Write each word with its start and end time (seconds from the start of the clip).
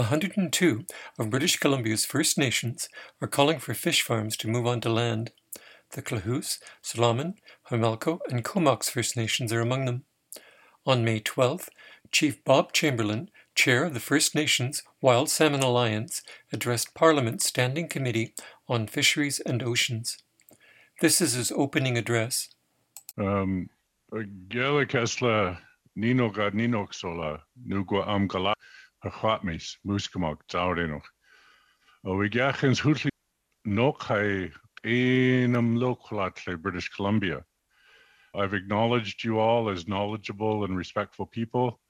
102 0.00 0.84
of 1.18 1.30
British 1.30 1.58
Columbia's 1.58 2.06
First 2.06 2.38
Nations 2.38 2.88
are 3.20 3.28
calling 3.28 3.58
for 3.58 3.74
fish 3.74 4.02
farms 4.02 4.36
to 4.38 4.48
move 4.48 4.66
onto 4.66 4.88
land. 4.88 5.32
The 5.90 6.00
Klahoose, 6.00 6.58
Tla'amin, 6.82 7.34
Homalco, 7.70 8.20
and 8.30 8.42
Comox 8.42 8.90
First 8.90 9.16
Nations 9.16 9.52
are 9.52 9.60
among 9.60 9.84
them. 9.84 10.04
On 10.86 11.04
May 11.04 11.20
12th, 11.20 11.68
Chief 12.10 12.42
Bob 12.44 12.72
Chamberlain, 12.72 13.30
chair 13.54 13.84
of 13.84 13.92
the 13.92 14.00
First 14.00 14.34
Nations 14.34 14.82
Wild 15.02 15.28
Salmon 15.28 15.60
Alliance, 15.60 16.22
addressed 16.50 16.94
Parliament's 16.94 17.46
Standing 17.46 17.86
Committee 17.86 18.34
on 18.68 18.86
Fisheries 18.86 19.38
and 19.40 19.62
Oceans. 19.62 20.16
This 21.02 21.20
is 21.20 21.34
his 21.34 21.52
opening 21.52 21.98
address. 21.98 22.48
Um, 23.18 23.68
Gela 24.48 24.86
Kesla 24.86 25.58
Nino 25.94 26.30
Ninoxola 26.30 27.40
Nugua 27.68 28.06
Lokalat 35.76 36.62
British 36.62 36.88
Columbia. 36.90 37.44
I've 38.34 38.54
acknowledged 38.54 39.24
you 39.24 39.38
all 39.38 39.70
as 39.70 39.88
knowledgeable 39.88 40.64
and 40.64 40.76
respectful 40.76 41.26
people, 41.26 41.80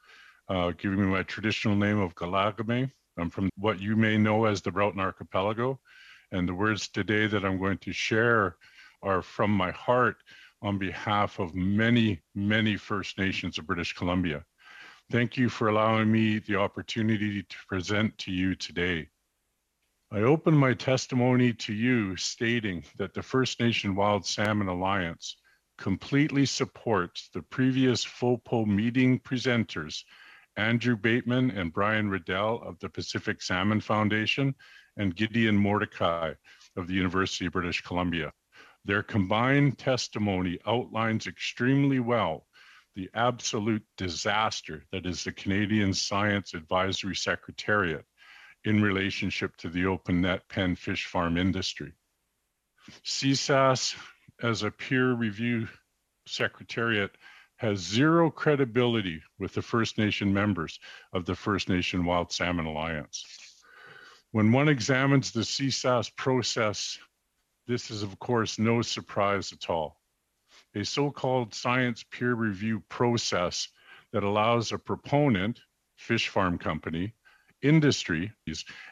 uh, 0.49 0.71
giving 0.71 1.01
me 1.01 1.07
my 1.07 1.23
traditional 1.25 1.77
name 1.77 1.99
of 1.99 2.15
Galagame. 2.15 2.91
I'm 3.19 3.31
from 3.31 3.51
what 3.57 3.81
you 3.81 3.97
may 3.97 4.17
know 4.17 4.45
as 4.45 4.63
the 4.63 4.71
Broughton 4.71 5.01
Archipelago. 5.01 5.81
And 6.33 6.49
the 6.49 6.55
words 6.55 6.89
today 6.89 7.27
that 7.27 7.45
I'm 7.45 7.59
going 7.59 7.79
to 7.79 7.93
share 7.93 8.57
are 9.03 9.21
from 9.21 9.51
my 9.51 9.73
heart 9.73 10.17
on 10.63 10.79
behalf 10.79 11.41
of 11.41 11.55
many, 11.55 12.21
many 12.35 12.77
First 12.77 13.19
Nations 13.19 13.59
of 13.59 13.67
British 13.67 13.95
Columbia. 13.95 14.45
Thank 15.11 15.37
you 15.37 15.49
for 15.49 15.67
allowing 15.67 16.13
me 16.13 16.39
the 16.39 16.55
opportunity 16.55 17.43
to 17.43 17.57
present 17.67 18.17
to 18.19 18.31
you 18.31 18.55
today. 18.55 19.09
I 20.13 20.19
open 20.19 20.55
my 20.55 20.73
testimony 20.73 21.53
to 21.53 21.73
you 21.73 22.15
stating 22.15 22.85
that 22.97 23.13
the 23.13 23.23
First 23.23 23.59
Nation 23.59 23.97
Wild 23.97 24.25
Salmon 24.25 24.69
Alliance 24.69 25.37
completely 25.79 26.47
supports 26.47 27.29
the 27.35 27.43
previous 27.43 28.05
FOPO 28.05 28.67
meeting 28.67 29.19
presenters, 29.19 30.05
Andrew 30.57 30.97
Bateman 30.97 31.51
and 31.51 31.73
Brian 31.73 32.09
Riddell 32.09 32.63
of 32.63 32.79
the 32.79 32.89
Pacific 32.89 33.43
Salmon 33.43 33.81
Foundation, 33.81 34.55
and 34.97 35.17
Gideon 35.17 35.57
Mordecai 35.57 36.35
of 36.77 36.87
the 36.87 36.95
University 36.95 37.47
of 37.47 37.53
British 37.53 37.81
Columbia. 37.81 38.33
Their 38.85 39.03
combined 39.03 39.77
testimony 39.77 40.61
outlines 40.69 41.27
extremely 41.27 41.99
well 41.99 42.47
the 42.95 43.11
absolute 43.15 43.85
disaster 43.97 44.85
that 44.93 45.07
is 45.07 45.25
the 45.25 45.33
Canadian 45.33 45.95
Science 45.95 46.55
Advisory 46.55 47.15
Secretariat 47.15 48.05
in 48.65 48.83
relationship 48.83 49.57
to 49.59 49.69
the 49.69 49.87
open 49.87 50.21
net 50.21 50.49
pen 50.49 50.77
fish 50.77 51.07
farm 51.07 51.37
industry. 51.37 51.93
CSAS 53.05 53.95
as 54.43 54.63
a 54.63 54.71
peer 54.71 55.13
review 55.13 55.69
secretariat 56.27 57.11
has 57.57 57.79
zero 57.79 58.31
credibility 58.31 59.23
with 59.39 59.53
the 59.53 59.63
First 59.63 59.99
Nation 59.99 60.33
members 60.33 60.81
of 61.13 61.27
the 61.27 61.35
First 61.35 61.69
Nation 61.69 62.05
Wild 62.05 62.33
Salmon 62.33 62.67
Alliance. 62.67 63.25
When 64.33 64.53
one 64.53 64.69
examines 64.69 65.31
the 65.31 65.41
CSAS 65.41 66.15
process, 66.17 66.99
this 67.67 67.91
is, 67.91 68.03
of 68.03 68.19
course, 68.19 68.59
no 68.59 68.81
surprise 68.83 69.53
at 69.53 69.69
all. 69.69 70.00
A 70.75 70.85
so 70.85 71.11
called 71.11 71.53
science 71.53 72.05
peer 72.05 72.35
review 72.35 72.81
process 72.89 73.69
that 74.13 74.23
allows 74.23 74.71
a 74.71 74.79
proponent, 74.79 75.61
fish 75.97 76.29
farm 76.29 76.59
company, 76.59 77.13
industry, 77.63 78.33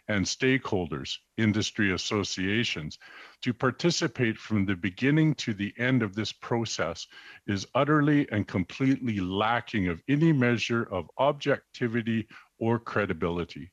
and 0.09 0.25
stakeholders, 0.25 1.19
industry 1.37 1.93
associations, 1.93 2.99
to 3.43 3.55
participate 3.55 4.37
from 4.37 4.67
the 4.67 4.77
beginning 4.77 5.35
to 5.37 5.55
the 5.55 5.73
end 5.79 6.03
of 6.03 6.15
this 6.15 6.33
process 6.33 7.07
is 7.47 7.67
utterly 7.75 8.29
and 8.31 8.47
completely 8.47 9.21
lacking 9.21 9.89
of 9.89 10.03
any 10.09 10.33
measure 10.33 10.83
of 10.83 11.09
objectivity 11.17 12.27
or 12.59 12.79
credibility. 12.79 13.71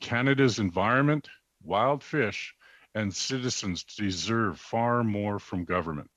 Canada's 0.00 0.58
environment, 0.58 1.28
wild 1.62 2.02
fish, 2.02 2.54
and 2.94 3.14
citizens 3.14 3.84
deserve 3.84 4.58
far 4.58 5.02
more 5.02 5.38
from 5.38 5.64
government. 5.64 6.08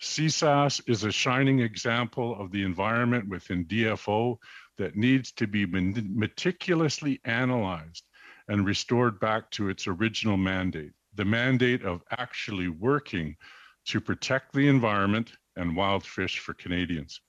CSAS 0.00 0.82
is 0.86 1.04
a 1.04 1.12
shining 1.12 1.60
example 1.60 2.40
of 2.40 2.52
the 2.52 2.62
environment 2.62 3.28
within 3.28 3.64
DFO 3.64 4.38
that 4.76 4.96
needs 4.96 5.32
to 5.32 5.46
be 5.46 5.66
meticulously 5.66 7.20
analyzed 7.24 8.04
and 8.48 8.64
restored 8.64 9.18
back 9.18 9.50
to 9.50 9.68
its 9.68 9.86
original 9.86 10.36
mandate 10.36 10.92
the 11.18 11.24
mandate 11.24 11.84
of 11.84 12.02
actually 12.12 12.68
working 12.68 13.36
to 13.84 14.00
protect 14.00 14.52
the 14.52 14.68
environment 14.68 15.32
and 15.56 15.74
wild 15.74 16.06
fish 16.06 16.38
for 16.38 16.54
Canadians. 16.54 17.20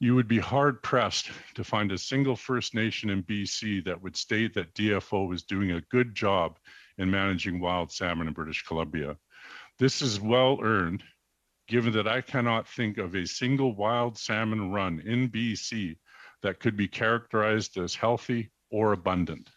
You 0.00 0.14
would 0.14 0.28
be 0.28 0.38
hard 0.38 0.82
pressed 0.82 1.30
to 1.54 1.64
find 1.64 1.90
a 1.92 1.98
single 1.98 2.36
First 2.36 2.74
Nation 2.74 3.08
in 3.08 3.22
BC 3.22 3.86
that 3.86 4.02
would 4.02 4.16
state 4.16 4.52
that 4.54 4.74
DFO 4.74 5.32
is 5.32 5.44
doing 5.44 5.72
a 5.72 5.80
good 5.90 6.14
job 6.14 6.58
in 6.98 7.10
managing 7.10 7.58
wild 7.58 7.90
salmon 7.90 8.28
in 8.28 8.34
British 8.34 8.64
Columbia. 8.64 9.16
This 9.78 10.02
is 10.02 10.20
well 10.20 10.58
earned, 10.62 11.02
given 11.72 11.94
that 11.94 12.06
I 12.06 12.20
cannot 12.20 12.68
think 12.68 12.98
of 12.98 13.14
a 13.14 13.26
single 13.26 13.74
wild 13.74 14.18
salmon 14.18 14.72
run 14.72 15.00
in 15.06 15.30
BC 15.30 15.96
that 16.42 16.60
could 16.60 16.76
be 16.76 16.86
characterized 16.86 17.78
as 17.78 17.94
healthy 17.94 18.50
or 18.70 18.92
abundant. 18.92 19.48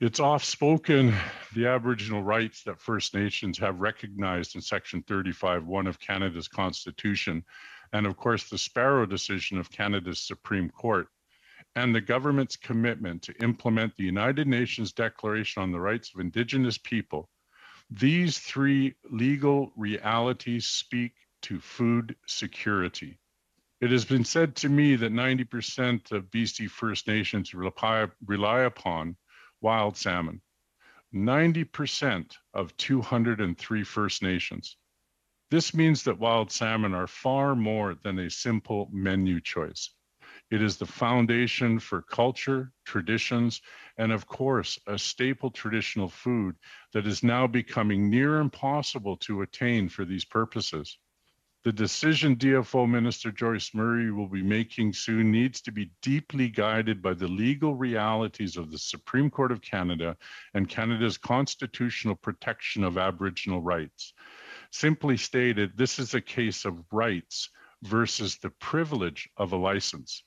It's 0.00 0.20
oft 0.20 0.46
spoken 0.46 1.12
the 1.56 1.66
Aboriginal 1.66 2.22
rights 2.22 2.62
that 2.62 2.80
First 2.80 3.14
Nations 3.14 3.58
have 3.58 3.80
recognized 3.80 4.54
in 4.54 4.60
Section 4.60 5.02
35.1 5.08 5.88
of 5.88 5.98
Canada's 5.98 6.46
Constitution, 6.46 7.44
and 7.92 8.06
of 8.06 8.16
course 8.16 8.48
the 8.48 8.56
Sparrow 8.56 9.04
decision 9.04 9.58
of 9.58 9.72
Canada's 9.72 10.20
Supreme 10.20 10.70
Court, 10.70 11.08
and 11.74 11.92
the 11.92 12.00
government's 12.00 12.54
commitment 12.54 13.22
to 13.22 13.34
implement 13.42 13.92
the 13.96 14.04
United 14.04 14.46
Nations 14.46 14.92
Declaration 14.92 15.64
on 15.64 15.72
the 15.72 15.80
Rights 15.80 16.12
of 16.14 16.20
Indigenous 16.20 16.78
People. 16.78 17.28
These 17.90 18.38
three 18.38 18.96
legal 19.04 19.72
realities 19.74 20.66
speak 20.66 21.14
to 21.42 21.58
food 21.58 22.16
security. 22.26 23.18
It 23.80 23.90
has 23.90 24.04
been 24.04 24.24
said 24.24 24.56
to 24.56 24.68
me 24.68 24.96
that 24.96 25.12
90% 25.12 26.12
of 26.12 26.30
BC 26.30 26.68
First 26.70 27.06
Nations 27.06 27.54
rely, 27.54 28.08
rely 28.26 28.60
upon 28.60 29.16
wild 29.60 29.96
salmon. 29.96 30.42
90% 31.14 32.36
of 32.52 32.76
203 32.76 33.84
First 33.84 34.22
Nations. 34.22 34.76
This 35.50 35.72
means 35.72 36.02
that 36.04 36.18
wild 36.18 36.52
salmon 36.52 36.92
are 36.92 37.06
far 37.06 37.54
more 37.54 37.94
than 37.94 38.18
a 38.18 38.28
simple 38.28 38.90
menu 38.92 39.40
choice. 39.40 39.90
It 40.50 40.62
is 40.62 40.78
the 40.78 40.86
foundation 40.86 41.78
for 41.78 42.00
culture, 42.00 42.72
traditions, 42.86 43.60
and 43.98 44.12
of 44.12 44.26
course, 44.26 44.78
a 44.86 44.98
staple 44.98 45.50
traditional 45.50 46.08
food 46.08 46.56
that 46.92 47.06
is 47.06 47.22
now 47.22 47.46
becoming 47.46 48.08
near 48.08 48.40
impossible 48.40 49.18
to 49.18 49.42
attain 49.42 49.90
for 49.90 50.06
these 50.06 50.24
purposes. 50.24 50.96
The 51.64 51.72
decision 51.72 52.36
DFO 52.36 52.88
Minister 52.88 53.30
Joyce 53.30 53.74
Murray 53.74 54.10
will 54.10 54.28
be 54.28 54.42
making 54.42 54.94
soon 54.94 55.30
needs 55.30 55.60
to 55.62 55.70
be 55.70 55.90
deeply 56.00 56.48
guided 56.48 57.02
by 57.02 57.12
the 57.12 57.28
legal 57.28 57.74
realities 57.74 58.56
of 58.56 58.70
the 58.70 58.78
Supreme 58.78 59.28
Court 59.30 59.52
of 59.52 59.60
Canada 59.60 60.16
and 60.54 60.66
Canada's 60.66 61.18
constitutional 61.18 62.14
protection 62.14 62.84
of 62.84 62.96
Aboriginal 62.96 63.60
rights. 63.60 64.14
Simply 64.70 65.18
stated, 65.18 65.76
this 65.76 65.98
is 65.98 66.14
a 66.14 66.22
case 66.22 66.64
of 66.64 66.82
rights 66.90 67.50
versus 67.82 68.38
the 68.38 68.50
privilege 68.50 69.28
of 69.36 69.52
a 69.52 69.56
license. 69.56 70.22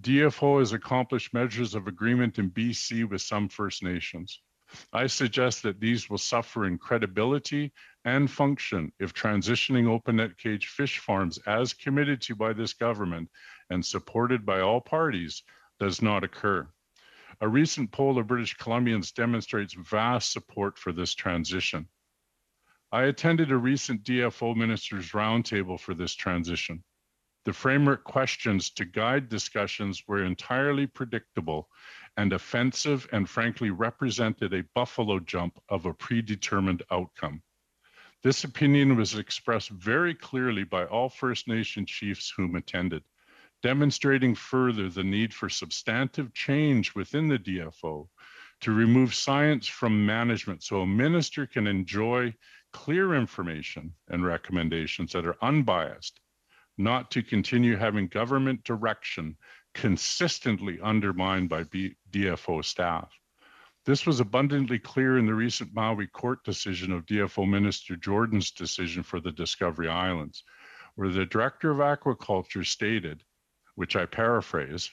DFO 0.00 0.58
has 0.58 0.72
accomplished 0.72 1.32
measures 1.32 1.74
of 1.74 1.86
agreement 1.86 2.38
in 2.38 2.50
BC 2.50 3.08
with 3.08 3.22
some 3.22 3.48
First 3.48 3.82
Nations. 3.82 4.40
I 4.92 5.06
suggest 5.06 5.62
that 5.62 5.78
these 5.78 6.10
will 6.10 6.18
suffer 6.18 6.66
in 6.66 6.78
credibility 6.78 7.72
and 8.04 8.28
function 8.28 8.92
if 8.98 9.14
transitioning 9.14 9.88
open 9.88 10.16
net 10.16 10.36
cage 10.36 10.66
fish 10.66 10.98
farms 10.98 11.38
as 11.46 11.74
committed 11.74 12.20
to 12.22 12.34
by 12.34 12.52
this 12.52 12.72
government 12.72 13.30
and 13.70 13.86
supported 13.86 14.44
by 14.44 14.60
all 14.60 14.80
parties 14.80 15.44
does 15.78 16.02
not 16.02 16.24
occur. 16.24 16.66
A 17.40 17.48
recent 17.48 17.92
poll 17.92 18.18
of 18.18 18.26
British 18.26 18.56
Columbians 18.56 19.12
demonstrates 19.12 19.74
vast 19.74 20.32
support 20.32 20.76
for 20.76 20.92
this 20.92 21.14
transition. 21.14 21.88
I 22.90 23.04
attended 23.04 23.52
a 23.52 23.56
recent 23.56 24.02
DFO 24.02 24.56
ministers 24.56 25.10
roundtable 25.12 25.78
for 25.78 25.94
this 25.94 26.14
transition. 26.14 26.82
The 27.44 27.52
framework 27.52 28.04
questions 28.04 28.70
to 28.70 28.86
guide 28.86 29.28
discussions 29.28 30.02
were 30.08 30.24
entirely 30.24 30.86
predictable 30.86 31.68
and 32.16 32.32
offensive 32.32 33.06
and 33.12 33.28
frankly 33.28 33.70
represented 33.70 34.54
a 34.54 34.64
buffalo 34.74 35.18
jump 35.18 35.60
of 35.68 35.84
a 35.84 35.92
predetermined 35.92 36.82
outcome. 36.90 37.42
This 38.22 38.44
opinion 38.44 38.96
was 38.96 39.18
expressed 39.18 39.68
very 39.68 40.14
clearly 40.14 40.64
by 40.64 40.86
all 40.86 41.10
First 41.10 41.46
Nation 41.46 41.84
chiefs 41.84 42.32
whom 42.34 42.56
attended, 42.56 43.04
demonstrating 43.62 44.34
further 44.34 44.88
the 44.88 45.04
need 45.04 45.34
for 45.34 45.50
substantive 45.50 46.32
change 46.32 46.94
within 46.94 47.28
the 47.28 47.38
DFO 47.38 48.08
to 48.60 48.72
remove 48.72 49.14
science 49.14 49.66
from 49.66 50.06
management 50.06 50.62
so 50.62 50.80
a 50.80 50.86
minister 50.86 51.46
can 51.46 51.66
enjoy 51.66 52.34
clear 52.72 53.14
information 53.14 53.92
and 54.08 54.24
recommendations 54.24 55.12
that 55.12 55.26
are 55.26 55.36
unbiased, 55.42 56.20
not 56.76 57.10
to 57.12 57.22
continue 57.22 57.76
having 57.76 58.08
government 58.08 58.64
direction 58.64 59.36
consistently 59.74 60.80
undermined 60.80 61.48
by 61.48 61.64
B- 61.64 61.96
DFO 62.10 62.64
staff. 62.64 63.12
This 63.84 64.06
was 64.06 64.20
abundantly 64.20 64.78
clear 64.78 65.18
in 65.18 65.26
the 65.26 65.34
recent 65.34 65.74
Mowi 65.74 66.10
court 66.10 66.42
decision 66.44 66.90
of 66.90 67.04
DFO 67.04 67.48
Minister 67.48 67.96
Jordan's 67.96 68.50
decision 68.50 69.02
for 69.02 69.20
the 69.20 69.32
Discovery 69.32 69.88
Islands, 69.88 70.42
where 70.94 71.10
the 71.10 71.26
Director 71.26 71.70
of 71.70 71.78
Aquaculture 71.78 72.66
stated, 72.66 73.22
which 73.74 73.94
I 73.94 74.06
paraphrase, 74.06 74.90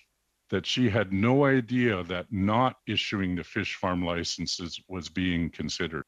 that 0.49 0.65
she 0.65 0.89
had 0.89 1.13
no 1.13 1.45
idea 1.45 2.03
that 2.03 2.31
not 2.31 2.75
issuing 2.85 3.35
the 3.35 3.43
fish 3.43 3.75
farm 3.75 4.03
licenses 4.03 4.77
was 4.89 5.07
being 5.07 5.49
considered. 5.49 6.03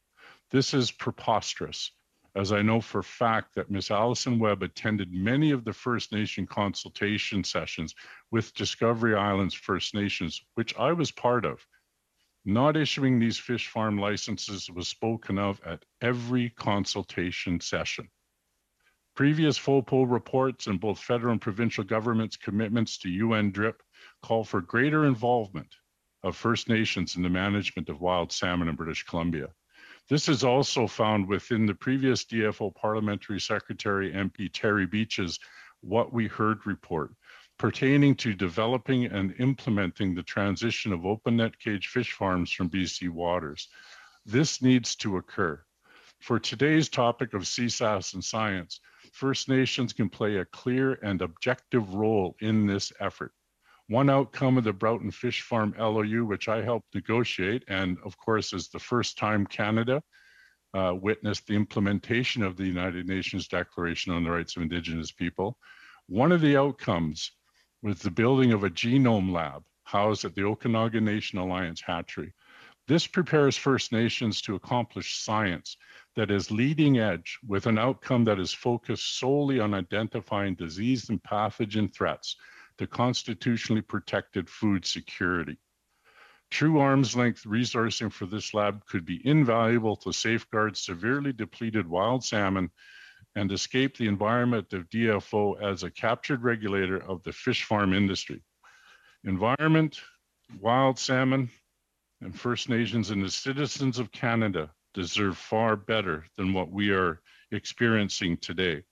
This 0.52 0.74
is 0.74 0.92
preposterous, 0.92 1.92
as 2.36 2.52
I 2.52 2.62
know 2.62 2.82
for 2.82 3.04
fact 3.04 3.54
that 3.56 3.70
Ms. 3.70 3.92
Allison 3.92 4.40
Webb 4.40 4.64
attended 4.64 5.14
many 5.14 5.52
of 5.52 5.64
the 5.64 5.74
First 5.74 6.12
Nation 6.12 6.48
consultation 6.48 7.44
sessions 7.44 7.94
with 8.32 8.56
Discovery 8.56 9.16
Islands 9.16 9.54
First 9.54 9.94
Nations, 9.94 10.44
which 10.56 10.76
I 10.78 10.94
was 10.94 11.12
part 11.12 11.46
of. 11.46 11.66
Not 12.46 12.76
issuing 12.76 13.20
these 13.20 13.38
fish 13.38 13.68
farm 13.68 13.98
licenses 13.98 14.70
was 14.70 14.88
spoken 14.88 15.38
of 15.38 15.62
at 15.66 15.86
every 16.02 16.50
consultation 16.50 17.60
session. 17.60 18.10
Previous 19.16 19.60
FOPO 19.60 20.12
reports 20.12 20.66
and 20.66 20.80
both 20.80 21.00
federal 21.00 21.34
and 21.34 21.42
provincial 21.42 21.84
governments' 21.84 22.36
commitments 22.36 22.98
to 22.98 23.10
UN 23.10 23.52
DRIP 23.52 23.84
call 24.24 24.44
for 24.44 24.60
greater 24.60 25.06
involvement 25.06 25.76
of 26.24 26.36
First 26.36 26.68
Nations 26.68 27.16
in 27.16 27.22
the 27.22 27.30
management 27.30 27.90
of 27.90 28.02
wild 28.02 28.32
salmon 28.32 28.68
in 28.68 28.76
British 28.76 29.04
Columbia. 29.04 29.50
This 30.10 30.28
is 30.28 30.44
also 30.44 30.88
found 30.88 31.28
within 31.28 31.66
the 31.66 31.74
previous 31.74 32.26
DFO 32.26 32.76
Parliamentary 32.76 33.40
Secretary 33.40 34.12
MP 34.12 34.50
Terry 34.52 34.86
Beech's 34.86 35.40
What 35.82 36.12
We 36.12 36.28
Heard 36.28 36.66
report 36.66 37.14
pertaining 37.58 38.16
to 38.16 38.34
developing 38.34 39.06
and 39.06 39.34
implementing 39.40 40.14
the 40.14 40.24
transition 40.24 40.92
of 40.92 41.06
open 41.06 41.38
net 41.38 41.58
cage 41.60 41.88
fish 41.88 42.12
farms 42.12 42.52
from 42.52 42.70
BC 42.70 43.10
waters. 43.10 43.70
This 44.26 44.62
needs 44.62 44.96
to 44.98 45.18
occur. 45.18 45.62
For 46.20 46.40
today's 46.40 46.90
topic 46.90 47.34
of 47.34 47.44
CSAS 47.44 48.14
and 48.14 48.24
science, 48.24 48.80
First 49.12 49.50
Nations 49.50 49.94
can 49.94 50.10
play 50.10 50.38
a 50.38 50.46
clear 50.46 50.94
and 51.04 51.22
objective 51.22 51.94
role 51.94 52.36
in 52.40 52.66
this 52.66 52.92
effort. 53.00 53.34
One 53.90 54.10
outcome 54.10 54.58
of 54.58 54.64
the 54.64 54.72
Broughton 54.72 55.12
Fish 55.12 55.42
Farm 55.42 55.76
LOU, 55.78 56.26
which 56.26 56.48
I 56.48 56.62
helped 56.62 56.96
negotiate, 56.96 57.66
and 57.68 57.98
of 58.06 58.18
course 58.18 58.54
is 58.54 58.70
the 58.70 58.80
first 58.80 59.18
time 59.18 59.46
Canada 59.46 60.02
uh, 60.74 60.96
witnessed 60.96 61.48
the 61.48 61.56
implementation 61.56 62.44
of 62.44 62.56
the 62.56 62.66
United 62.66 63.08
Nations 63.08 63.50
Declaration 63.50 64.14
on 64.14 64.24
the 64.24 64.32
Rights 64.32 64.56
of 64.56 64.62
Indigenous 64.62 65.12
People. 65.12 65.58
One 66.08 66.32
of 66.32 66.40
the 66.40 66.56
outcomes 66.56 67.32
was 67.82 68.00
the 68.00 68.10
building 68.10 68.54
of 68.54 68.64
a 68.64 68.70
genome 68.70 69.34
lab 69.34 69.64
housed 69.84 70.24
at 70.24 70.34
the 70.34 70.46
Okanagan 70.46 71.04
Nation 71.04 71.38
Alliance 71.38 71.82
hatchery. 71.82 72.34
This 72.88 73.06
prepares 73.06 73.58
First 73.58 73.92
Nations 73.92 74.42
to 74.44 74.56
accomplish 74.56 75.18
science 75.18 75.76
that 76.16 76.32
is 76.32 76.52
leading 76.52 77.00
edge 77.00 77.38
with 77.46 77.68
an 77.68 77.78
outcome 77.78 78.24
that 78.26 78.40
is 78.40 78.54
focused 78.54 79.20
solely 79.20 79.60
on 79.60 79.74
identifying 79.74 80.56
disease 80.56 81.10
and 81.10 81.22
pathogen 81.22 81.94
threats 81.94 82.38
to 82.78 82.88
constitutionally 82.88 83.82
protected 83.82 84.50
food 84.50 84.86
security. 84.86 85.58
True 86.52 86.80
arm's 86.80 87.16
length 87.16 87.46
resourcing 87.46 88.12
for 88.12 88.26
this 88.26 88.54
lab 88.54 88.86
could 88.86 89.06
be 89.06 89.26
invaluable 89.26 89.96
to 89.98 90.14
safeguard 90.14 90.78
severely 90.78 91.34
depleted 91.34 91.88
wild 91.88 92.24
salmon 92.24 92.70
and 93.36 93.52
escape 93.52 93.98
the 93.98 94.08
environment 94.08 94.72
of 94.74 94.90
DFO 94.90 95.62
as 95.62 95.84
a 95.84 95.90
captured 95.90 96.44
regulator 96.44 96.98
of 96.98 97.24
the 97.24 97.34
fish 97.34 97.64
farm 97.64 97.94
industry. 97.94 98.44
Environment, 99.24 100.00
wild 100.60 101.00
salmon, 101.00 101.50
and 102.22 102.40
First 102.40 102.70
Nations 102.70 103.10
and 103.10 103.24
the 103.24 103.32
citizens 103.32 104.00
of 104.00 104.12
Canada 104.12 104.72
deserve 104.94 105.38
far 105.38 105.76
better 105.76 106.26
than 106.38 106.54
what 106.54 106.72
we 106.72 106.92
are 106.92 107.20
experiencing 107.52 108.38
today. 108.38 108.84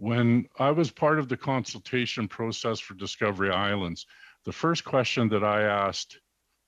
When 0.00 0.46
I 0.58 0.70
was 0.70 0.90
part 0.90 1.18
of 1.18 1.28
the 1.28 1.36
consultation 1.36 2.26
process 2.26 2.80
for 2.80 2.94
Discovery 2.94 3.50
Islands, 3.50 4.06
the 4.46 4.52
first 4.52 4.82
question 4.82 5.28
that 5.28 5.44
I 5.44 5.64
asked 5.64 6.18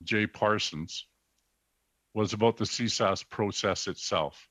Jay 0.03 0.27
Parsons 0.27 1.07
was 2.13 2.33
about 2.33 2.57
the 2.57 2.65
CSAS 2.65 3.27
process 3.27 3.87
itself. 3.87 4.47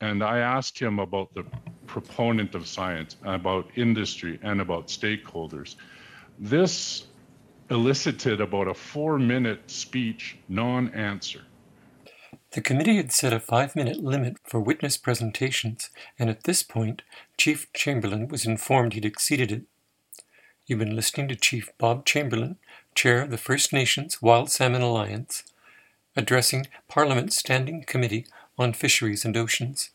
And 0.00 0.24
I 0.24 0.38
asked 0.38 0.78
him 0.78 1.00
about 1.00 1.34
the 1.34 1.44
proponent 1.86 2.54
of 2.54 2.66
science, 2.66 3.18
about 3.24 3.76
industry, 3.76 4.38
and 4.42 4.62
about 4.62 4.86
stakeholders. 4.86 5.76
This 6.38 7.06
elicited 7.68 8.40
about 8.40 8.68
a 8.68 8.74
four 8.74 9.18
minute 9.18 9.70
speech 9.70 10.38
non 10.48 10.88
answer. 10.94 11.42
The 12.52 12.60
committee 12.60 12.96
had 12.96 13.12
set 13.12 13.32
a 13.32 13.40
five 13.40 13.74
minute 13.74 14.04
limit 14.04 14.36
for 14.44 14.60
witness 14.60 14.98
presentations, 14.98 15.88
and 16.18 16.28
at 16.28 16.44
this 16.44 16.62
point, 16.62 17.00
Chief 17.38 17.72
Chamberlain 17.72 18.28
was 18.28 18.44
informed 18.44 18.92
he'd 18.92 19.06
exceeded 19.06 19.50
it. 19.50 19.62
You've 20.66 20.78
been 20.78 20.94
listening 20.94 21.28
to 21.28 21.34
Chief 21.34 21.70
Bob 21.78 22.04
Chamberlain, 22.04 22.58
Chair 22.94 23.22
of 23.22 23.30
the 23.30 23.38
First 23.38 23.72
Nations 23.72 24.20
Wild 24.20 24.50
Salmon 24.50 24.82
Alliance, 24.82 25.44
addressing 26.14 26.66
Parliament's 26.88 27.36
Standing 27.36 27.84
Committee 27.84 28.26
on 28.58 28.74
Fisheries 28.74 29.24
and 29.24 29.34
Oceans. 29.34 29.88